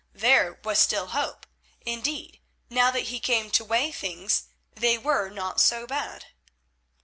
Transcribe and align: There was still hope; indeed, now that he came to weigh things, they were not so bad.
There 0.15 0.59
was 0.63 0.79
still 0.79 1.09
hope; 1.09 1.45
indeed, 1.85 2.39
now 2.71 2.89
that 2.89 3.09
he 3.09 3.19
came 3.19 3.51
to 3.51 3.63
weigh 3.63 3.91
things, 3.91 4.47
they 4.73 4.97
were 4.97 5.29
not 5.29 5.61
so 5.61 5.85
bad. 5.85 6.25